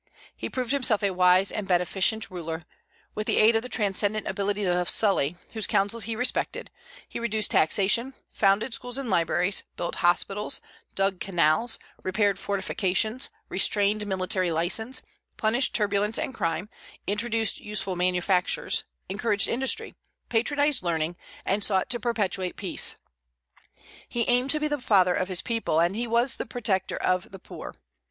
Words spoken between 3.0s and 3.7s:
with the aid of the